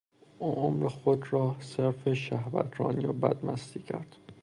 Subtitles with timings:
[0.39, 4.15] او عمر خود را صرف شهوترانی و بدمستی کرد.